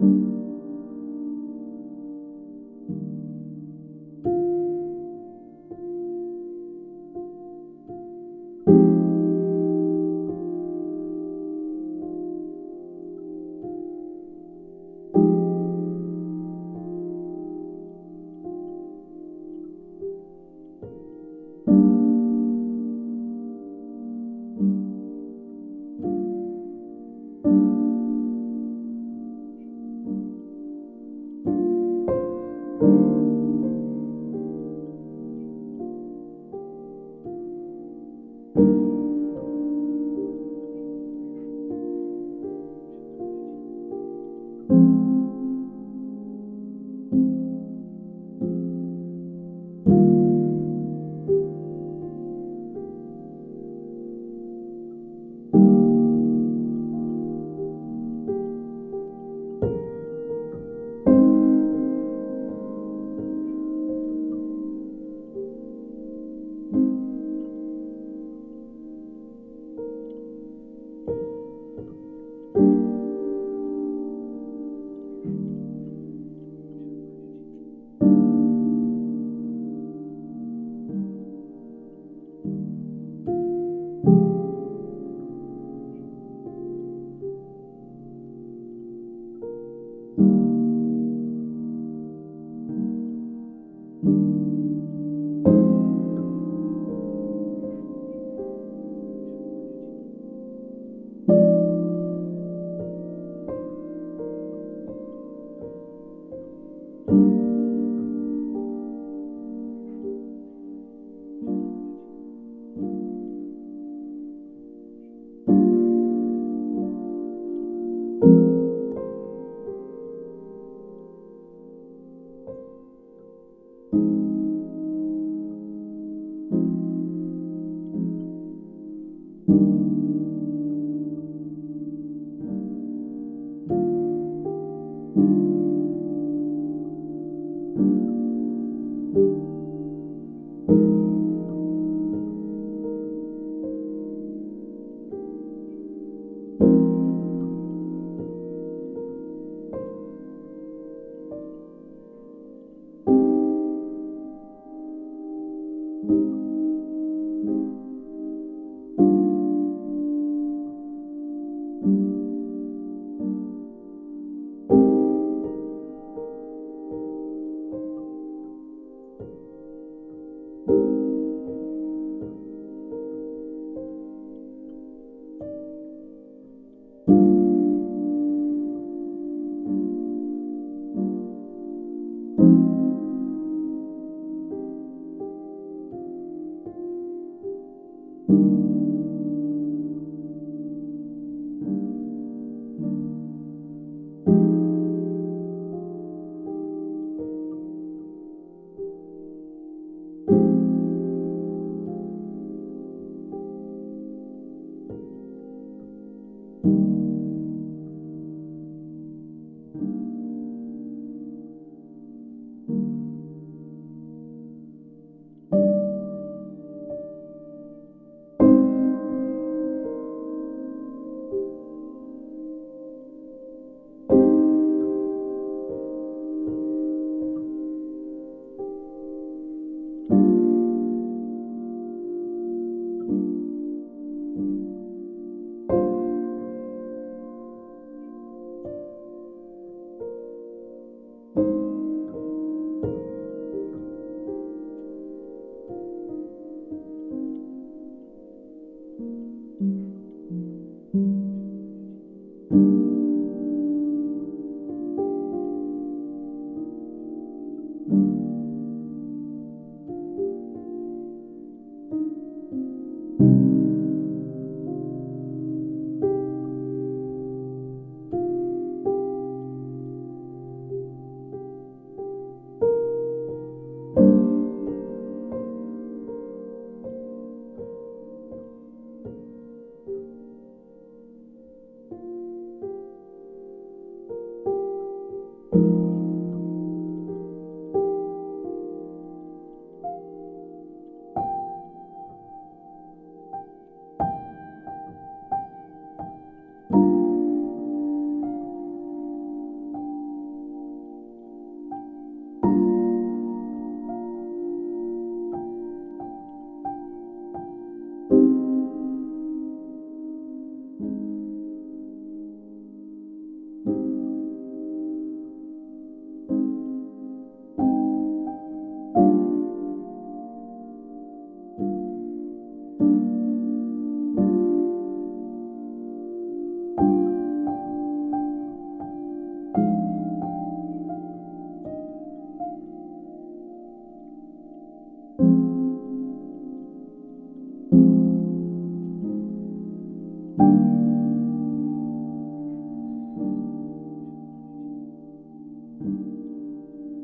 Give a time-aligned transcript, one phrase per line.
[0.00, 0.29] thank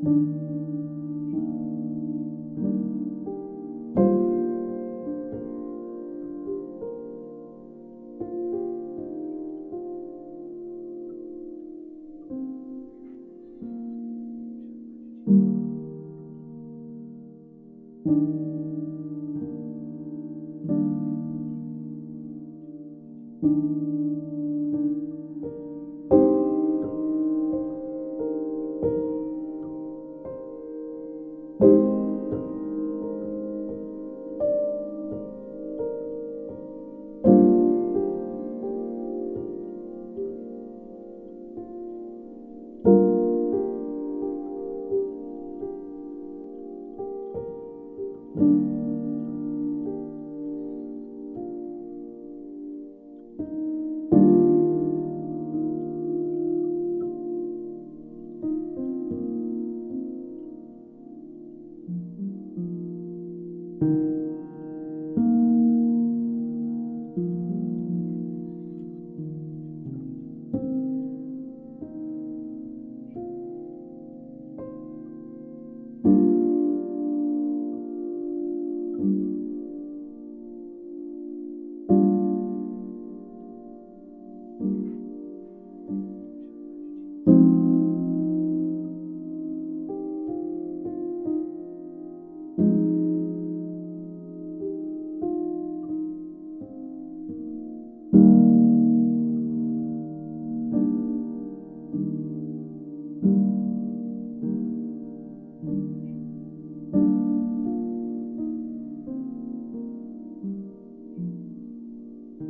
[0.03, 0.76] Música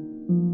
[0.08, 0.47] thank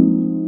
[0.00, 0.39] you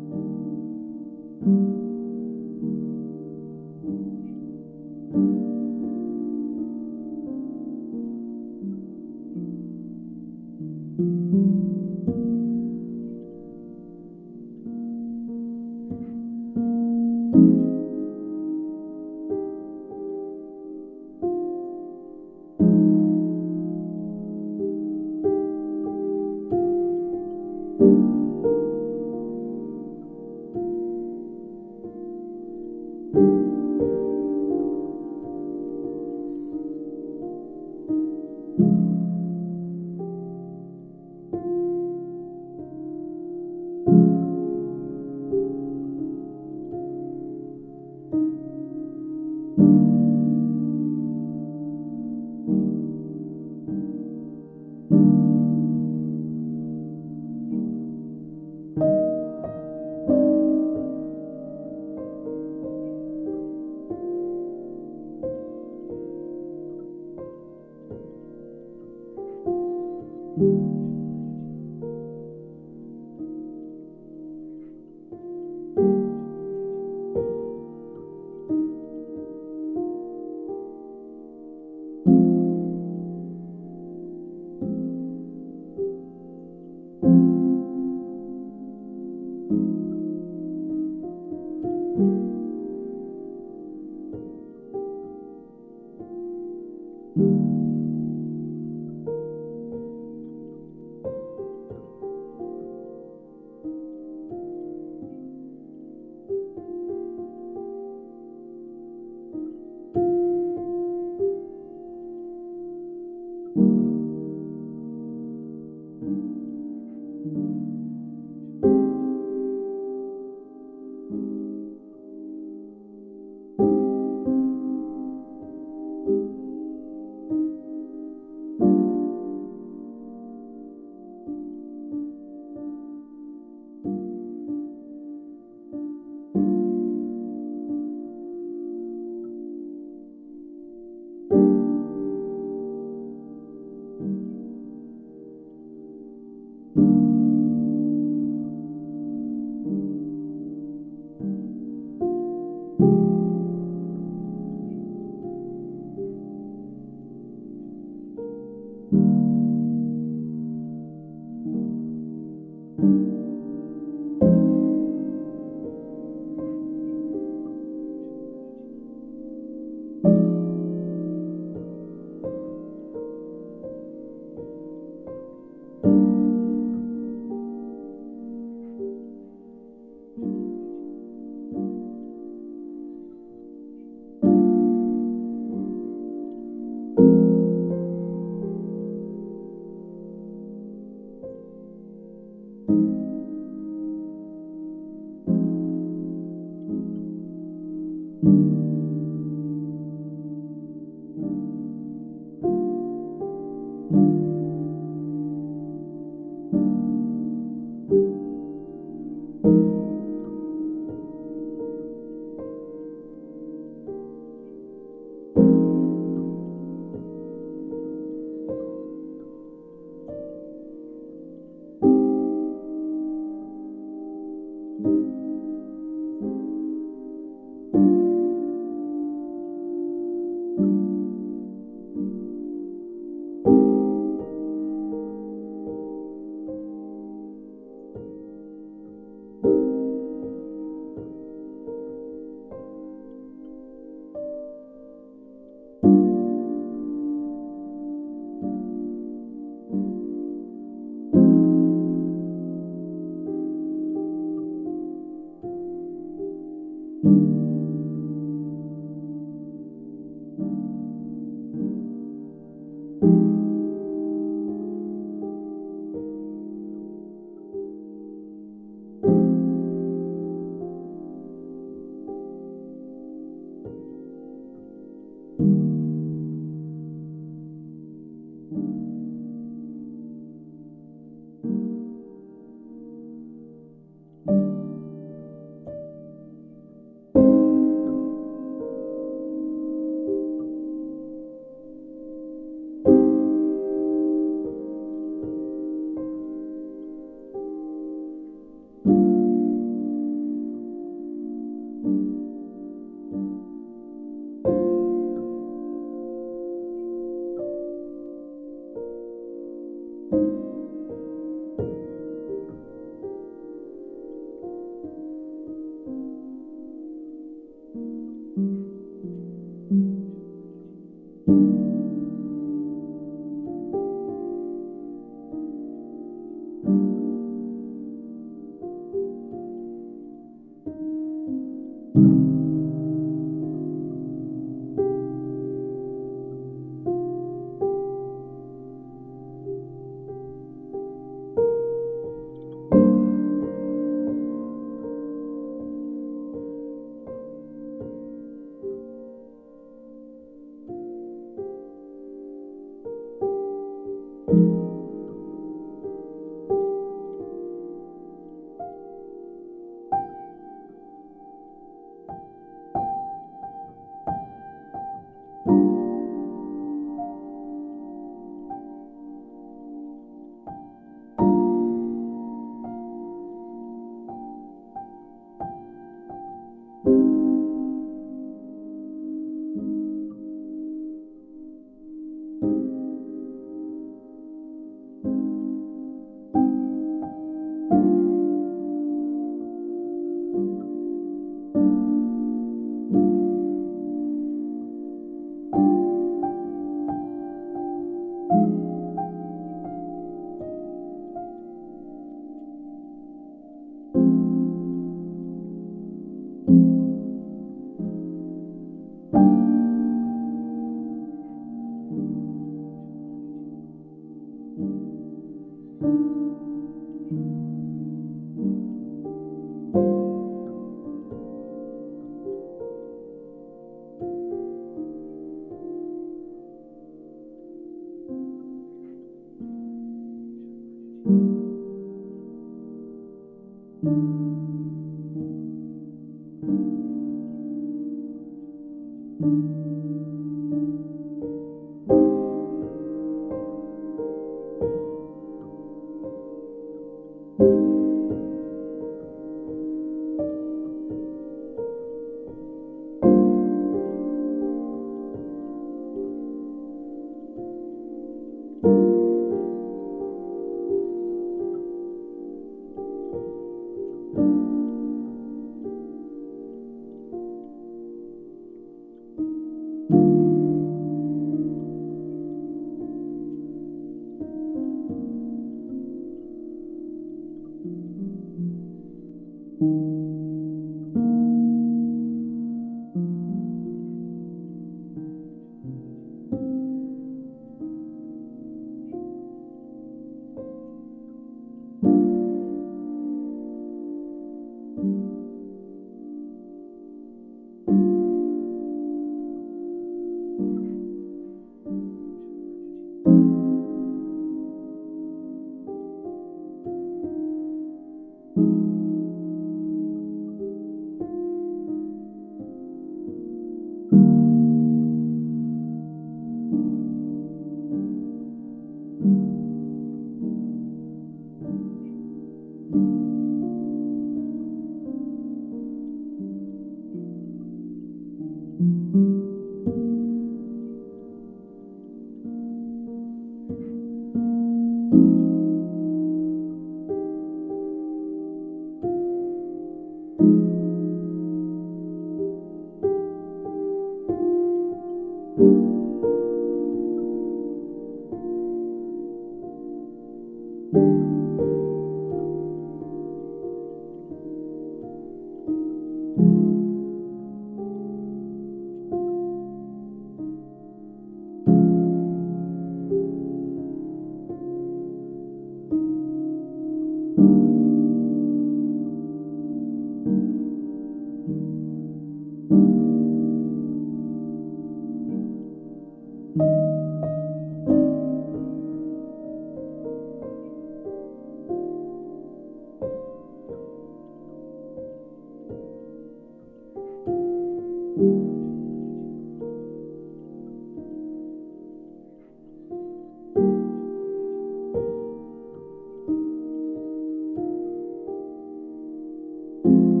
[599.63, 600.00] you.